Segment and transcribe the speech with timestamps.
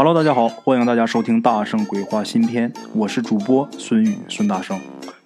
[0.00, 4.78] Hello，大家好，欢迎大家收听《大圣鬼话》新篇，我是主播孙宇孙大圣，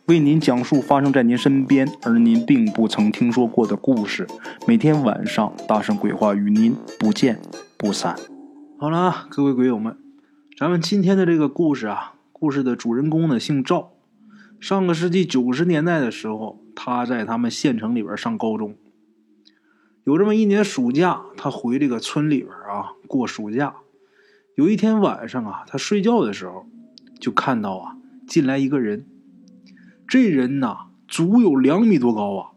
[0.07, 4.27] 为您讲述发生在您身边而您并不曾听说过的故事。
[4.67, 7.39] 每天晚上，《大圣鬼话》与您不见
[7.77, 8.17] 不散。
[8.79, 9.99] 好了，各位鬼友们，
[10.59, 13.91] 咱们今天的这个故事啊，故事的主人公呢姓赵，
[14.59, 18.75] 上个世纪九十年代的时候，他在他们县城里边上高中。
[20.05, 23.75] 有这么一年暑假，他回这个村里边啊过暑假。
[24.55, 26.67] 有一天晚上啊，他睡觉的时候，
[27.19, 29.07] 就看到啊进来一个人。
[30.07, 32.51] 这人呐，足有两米多高啊，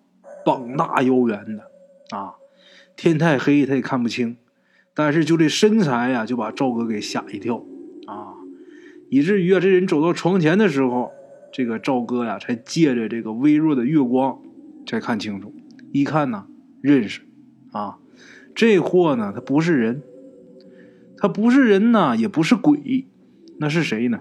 [0.45, 1.71] 膀大腰圆的
[2.17, 2.33] 啊。
[2.97, 4.35] 天太黑，他也看不清，
[4.93, 7.63] 但是就这身材呀，就把赵哥给吓一跳
[8.07, 8.35] 啊，
[9.09, 11.11] 以至于啊，这人走到床前的时候，
[11.53, 14.39] 这个赵哥呀，才借着这个微弱的月光
[14.85, 15.53] 才看清楚。
[15.93, 16.45] 一看呢，
[16.81, 17.21] 认识
[17.71, 17.99] 啊，
[18.53, 20.01] 这货呢，他不是人。
[21.17, 23.07] 他不是人呐，也不是鬼，
[23.57, 24.19] 那是谁呢？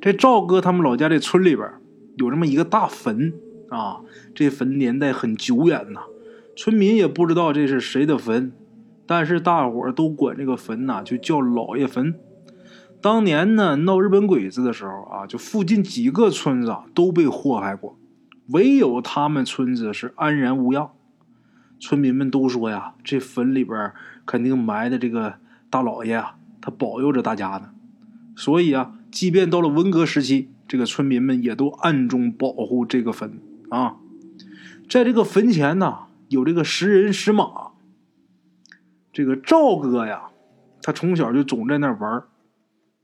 [0.00, 1.68] 这赵哥他们老家这村里边
[2.16, 3.32] 有这么一个大坟
[3.70, 4.00] 啊，
[4.34, 6.00] 这坟年代很久远呐，
[6.56, 8.52] 村民也不知道这是谁的坟，
[9.06, 12.14] 但是大伙都管这个坟呐就叫老爷坟。
[13.00, 17.96] 当年呢闹日本鬼子的时候啊，就附近几个村子都被祸害过，
[18.48, 20.90] 唯有他们村子是安然无恙。
[21.78, 23.92] 村民们都说呀，这坟里边
[24.26, 25.36] 肯定埋的这个
[25.70, 27.70] 大老爷啊，他保佑着大家呢。
[28.36, 33.38] 所以啊，即便到了文革时期，这个村民们也都暗中保护这个坟
[33.70, 33.96] 啊。
[34.88, 37.70] 在这个坟前呢，有这个石人石马。
[39.12, 40.24] 这个赵哥呀，
[40.82, 42.24] 他从小就总在那玩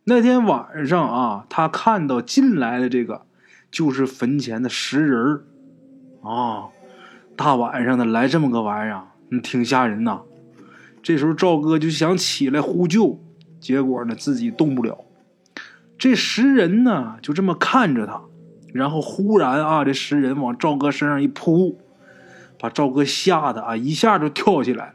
[0.04, 3.24] 那天晚上啊，他看到进来的这个，
[3.70, 5.44] 就是坟前的石人
[6.22, 6.68] 啊。
[7.34, 9.06] 大晚上的来这么个玩意儿，
[9.40, 10.20] 挺吓人呐。
[11.03, 13.19] 这时候赵哥就想起来呼救，
[13.61, 15.05] 结果呢自己动不了。
[15.98, 18.22] 这石人呢就这么看着他，
[18.72, 21.79] 然后忽然啊，这石人往赵哥身上一扑，
[22.58, 24.95] 把赵哥吓得啊一下就跳起来。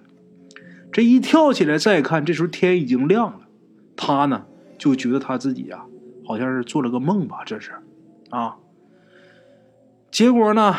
[0.91, 3.41] 这一跳起来再看，这时候天已经亮了。
[3.95, 4.45] 他呢
[4.77, 5.85] 就觉得他自己呀
[6.25, 7.71] 好像是做了个梦吧，这是
[8.29, 8.55] 啊。
[10.09, 10.75] 结果呢？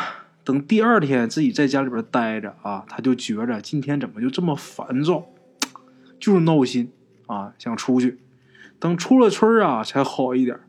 [0.49, 5.25] 等第二天自己在家里边待着啊，他就觉着今天怎么就这么烦躁，
[6.19, 6.91] 就是闹心
[7.27, 8.17] 啊，想出去。
[8.79, 10.59] 等出了村啊，才好一点。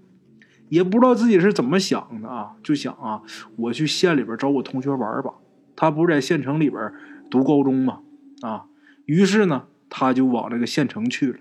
[0.68, 3.22] 也不知道自己是怎么想的啊，就想啊，
[3.56, 5.32] 我去县里边找我同学玩吧。
[5.74, 6.92] 他不是在县城里边
[7.30, 8.00] 读高中吗？
[8.42, 8.66] 啊，
[9.06, 11.38] 于是呢，他就往这个县城去了。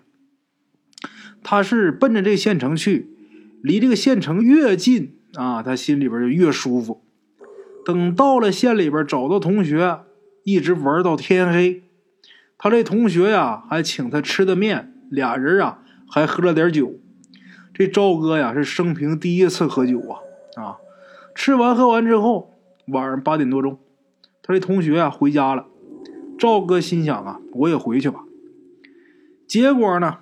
[1.43, 3.09] 他是奔着这县城去，
[3.61, 7.03] 离这个县城越近啊，他心里边就越舒服。
[7.85, 10.01] 等到了县里边，找到同学，
[10.43, 11.83] 一直玩到天黑。
[12.57, 15.79] 他这同学呀，还请他吃的面，俩人啊
[16.09, 16.93] 还喝了点酒。
[17.73, 20.19] 这赵哥呀，是生平第一次喝酒啊
[20.61, 20.77] 啊！
[21.33, 22.53] 吃完喝完之后，
[22.87, 23.79] 晚上八点多钟，
[24.43, 25.65] 他这同学呀回家了。
[26.37, 28.25] 赵哥心想啊，我也回去吧。
[29.47, 30.17] 结果呢，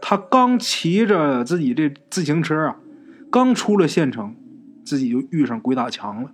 [0.00, 2.76] 他刚骑着自己这自行车啊，
[3.30, 4.36] 刚出了县城，
[4.84, 6.30] 自己就遇上鬼打墙了。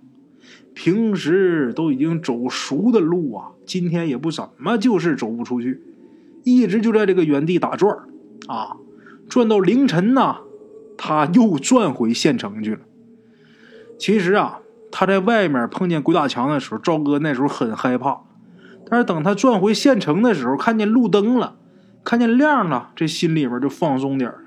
[0.73, 5.81] 平时都已经走熟的路啊，今天也不怎么就是走不出去，
[6.43, 7.97] 一直就在这个原地打转
[8.47, 8.77] 啊，
[9.27, 10.37] 转到凌晨呢，
[10.97, 12.79] 他又转回县城去了。
[13.99, 14.59] 其实啊，
[14.91, 18.21] 他在外面碰见鬼打墙的时候，赵哥那时候很害怕，
[18.89, 21.57] 但是等他转回县城的时候，看见路灯了，
[22.03, 24.37] 看见亮了，这心里边就放松点了。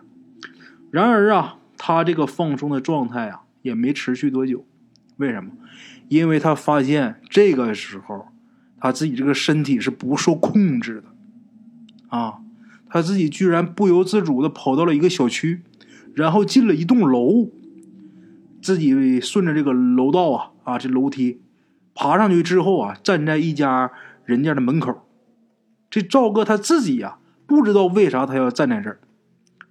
[0.90, 4.64] 然而啊，他这个放松的状态啊，也没持续多久，
[5.16, 5.52] 为什么？
[6.08, 8.26] 因为他发现这个时候，
[8.78, 11.04] 他自己这个身体是不受控制的，
[12.08, 12.40] 啊，
[12.88, 15.62] 他自己居然不由自主的跑到了一个小区，
[16.14, 17.48] 然后进了一栋楼，
[18.60, 21.40] 自己顺着这个楼道啊啊这楼梯
[21.94, 23.90] 爬上去之后啊，站在一家
[24.24, 25.06] 人家的门口，
[25.88, 29.00] 这赵哥他自己呀不知道为啥他要站在这儿，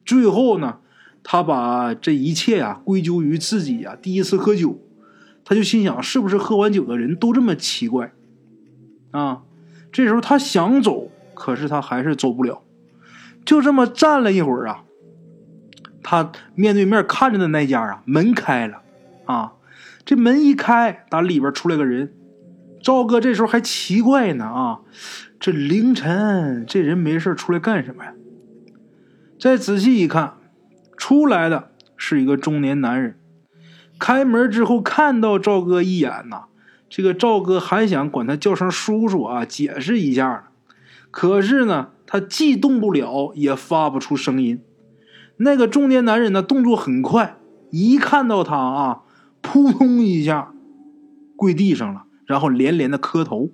[0.06, 0.80] 最后呢，
[1.22, 4.80] 他把这一切呀归咎于自己呀第一次喝酒。
[5.46, 8.14] 他就心想，是不是喝完酒的人都这么奇怪？
[9.12, 9.44] 啊，
[9.92, 12.64] 这时候他想走，可是他还是走不了。
[13.46, 14.84] 就这么站了一会儿啊，
[16.02, 18.82] 他面对面看着的那家啊，门开了，
[19.26, 19.54] 啊，
[20.06, 22.14] 这门一开，打里边出来个人。
[22.82, 24.80] 赵哥这时候还奇怪呢，啊，
[25.40, 28.14] 这凌晨这人没事出来干什么呀？
[29.40, 30.36] 再仔细一看，
[30.98, 33.18] 出来的是一个中年男人。
[34.04, 36.48] 开门之后看到赵哥一眼呐，
[36.90, 40.50] 这个赵哥还想管他叫声叔叔啊，解释一下
[41.10, 44.60] 可是呢，他既动不了，也发不出声音。
[45.38, 47.38] 那个中年男人呢，动作很快，
[47.70, 49.04] 一看到他啊，
[49.40, 50.52] 扑通一下
[51.38, 53.52] 跪地上了，然后连连的磕头。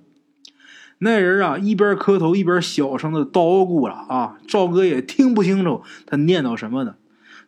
[0.98, 6.96] 那人啊，一边磕头一边小声的叨咕了啊，赵哥也听不清楚他念叨什么呢。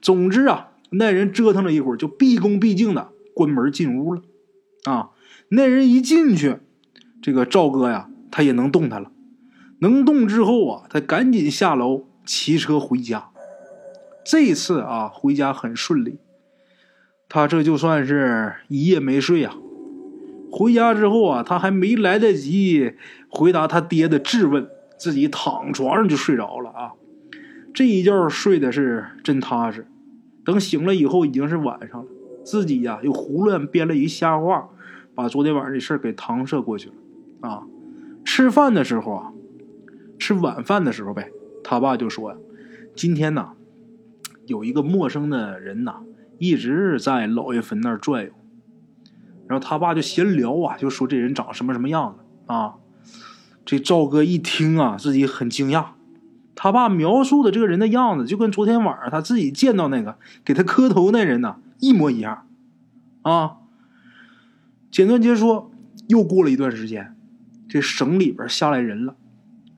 [0.00, 4.22] 总之啊，那人折腾了一会儿，就毕恭毕敬的关门进屋了。
[4.84, 5.10] 啊，
[5.48, 6.58] 那人一进去，
[7.20, 9.10] 这个赵哥呀，他也能动弹了。
[9.78, 13.30] 能动之后啊，他赶紧下楼骑车回家。
[14.24, 16.18] 这次啊，回家很顺利，
[17.28, 19.56] 他这就算是一夜没睡啊。
[20.50, 22.92] 回家之后啊，他还没来得及
[23.28, 24.68] 回答他爹的质问，
[24.98, 26.92] 自己躺床上就睡着了啊。
[27.72, 29.86] 这一觉睡的是真踏实。
[30.44, 32.06] 等醒了以后，已经是晚上了，
[32.44, 34.68] 自己呀又胡乱编了一瞎话，
[35.14, 36.94] 把昨天晚上的事给搪塞过去了。
[37.40, 37.64] 啊，
[38.24, 39.32] 吃饭的时候啊，
[40.18, 41.30] 吃晚饭的时候呗，
[41.62, 42.36] 他爸就说呀
[42.94, 43.52] ：“今天呐，
[44.46, 46.02] 有一个陌生的人呐，
[46.38, 48.30] 一直在老爷坟那儿转悠。”
[49.48, 52.76] 然后他爸就闲聊啊，就说这人长什么什么样子啊。
[53.64, 55.86] 这赵哥一听啊，自己很惊讶。
[56.62, 62.46] 他爸描述的这个人的样子，就跟昨天晚上他自己见到那个给他磕头那人呢一模一样
[63.22, 63.56] 啊。
[64.88, 65.72] 简短截说，
[66.06, 67.16] 又过了一段时间，
[67.68, 69.16] 这省里边下来人了，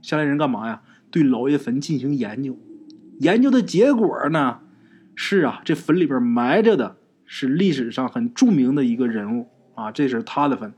[0.03, 0.83] 下来人干嘛呀？
[1.11, 2.59] 对老爷坟进行研究。
[3.19, 4.59] 研究的结果呢，
[5.15, 9.49] 是啊，这坟里边埋着的是历史上很著名的一个人物。
[9.75, 10.75] 啊，这是他的坟。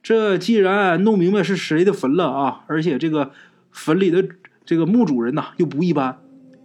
[0.00, 3.32] 这既然弄明白是谁的坟了啊，而且这个
[3.72, 4.28] 坟里的
[4.68, 6.18] 这个墓主人呐又不一般，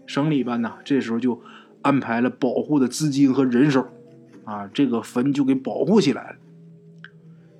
[0.05, 1.41] 省里边呢这时候就
[1.81, 3.87] 安排了保护的资金和人手，
[4.43, 6.35] 啊，这个坟就给保护起来了。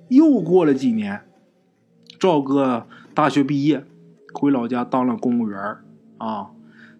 [0.08, 1.22] 又过了几年，
[2.18, 3.86] 赵哥大学毕业，
[4.34, 5.58] 回老家当了公务员
[6.18, 6.50] 啊。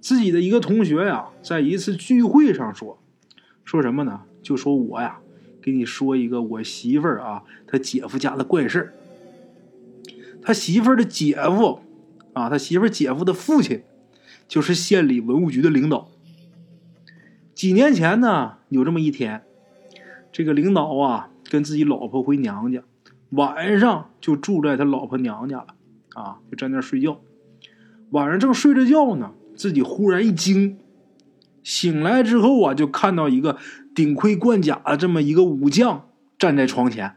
[0.01, 2.99] 自己的一个同学呀，在一次聚会上说，
[3.63, 4.23] 说什么呢？
[4.43, 5.19] 就说我呀。
[5.61, 8.95] 给你说一个我媳妇儿啊，他姐夫家的怪事儿。
[10.41, 11.81] 他媳妇儿的姐夫
[12.35, 13.83] 啊，他媳妇姐夫的父亲，
[14.47, 16.11] 就是县里文物局的领导。
[17.55, 19.43] 几年前呢，有这么一天，
[20.31, 22.83] 这个领导啊，跟自己老婆回娘家，
[23.31, 25.69] 晚上就住在他老婆娘家了，
[26.15, 27.21] 啊，就在那睡觉。
[28.11, 30.79] 晚上正睡着觉呢，自己忽然一惊，
[31.63, 33.57] 醒来之后啊，就看到一个。
[33.95, 37.15] 顶盔贯甲的这么一个武将站在床前，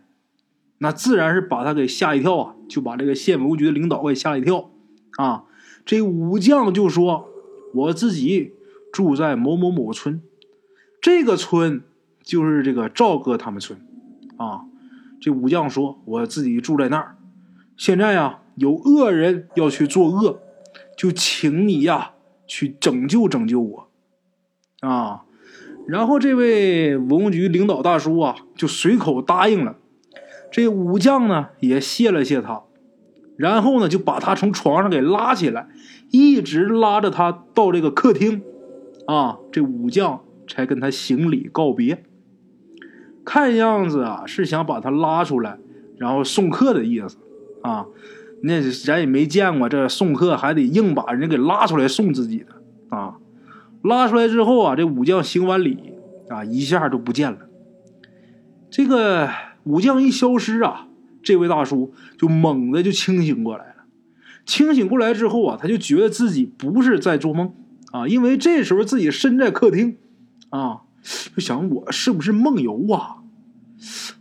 [0.77, 2.55] 那自然是把他给吓一跳啊！
[2.69, 4.69] 就把这个县文物局的领导给吓一跳
[5.17, 5.43] 啊！
[5.85, 7.29] 这武将就说
[7.73, 8.53] ：“我自己
[8.91, 10.21] 住在某某某村，
[11.01, 11.83] 这个村
[12.23, 13.79] 就是这个赵哥他们村
[14.37, 14.61] 啊。”
[15.19, 17.17] 这武将说：“我自己住在那儿，
[17.75, 20.39] 现在呀有恶人要去作恶，
[20.95, 22.11] 就请你呀
[22.45, 23.89] 去拯救拯救我
[24.81, 25.23] 啊！”
[25.87, 29.77] 然后这位文物局领导大叔啊，就随口答应了。
[30.51, 32.63] 这武将呢也谢了谢他，
[33.37, 35.69] 然后呢就把他从床上给拉起来，
[36.11, 38.41] 一直拉着他到这个客厅。
[39.05, 42.03] 啊，这武将才跟他行礼告别。
[43.23, 45.57] 看样子啊是想把他拉出来，
[45.97, 47.17] 然后送客的意思。
[47.61, 47.85] 啊，
[48.43, 53.15] 那咱也没见过这送客还得硬把人给拉出来送自己的啊。
[53.81, 55.93] 拉出来之后啊，这武将行完礼
[56.29, 57.39] 啊，一下就不见了。
[58.69, 59.29] 这个
[59.63, 60.86] 武将一消失啊，
[61.27, 63.83] 这位大叔就猛地就清醒过来了。
[64.45, 67.53] 清醒过来之后啊，他就觉得自己不是在做梦
[67.91, 69.97] 啊，因为这时候自己身在客厅
[70.51, 70.83] 啊，
[71.35, 73.17] 就想我是不是梦游啊？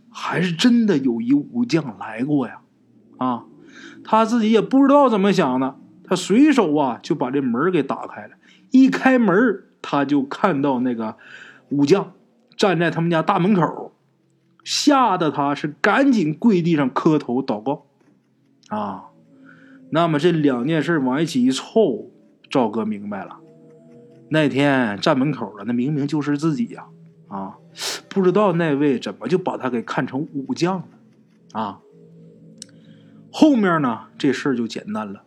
[0.09, 2.59] 还是真的有一武将来过呀？
[3.19, 3.45] 啊，
[4.03, 8.31] 他自己也不知道怎么想的，他随手啊就把这门给打开了。
[8.71, 11.15] 一开门，他就看到那个
[11.69, 12.11] 武将
[12.57, 13.86] 站在他们家大门口，
[14.67, 17.85] 吓得他是赶紧跪地上磕头祷告。
[18.67, 19.05] 啊，
[19.91, 22.09] 那么这两件事往一起一凑，
[22.49, 23.37] 赵哥明白了，
[24.27, 26.85] 那天站门口的那明明就是自己呀！
[27.29, 27.55] 啊，
[28.09, 30.85] 不知道那位怎么就把他给看成武将了？
[31.53, 31.79] 啊，
[33.31, 35.23] 后面呢这事儿就简单了，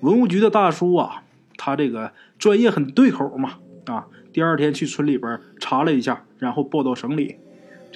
[0.00, 1.22] 文物局的大叔啊。
[1.56, 7.36] 他这个专业很对口嘛，啊，第二天去村里边查了一下，然后报到省里，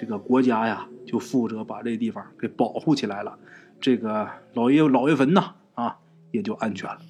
[0.01, 3.37] 这个国家呀就负责把这地方给保护起来了，
[3.81, 5.97] 这个老爷老爷坟呐，啊
[6.31, 7.01] 也就安全了，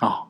[0.00, 0.26] 啊，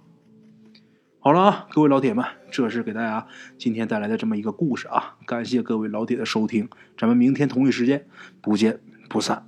[1.19, 3.27] 好了啊，各位老铁们，这是给大家
[3.57, 6.69] 今天带来的这么一个故事啊，感谢各位老铁的收听，
[6.99, 8.07] 咱们明天同一时间
[8.43, 9.48] 不见不散。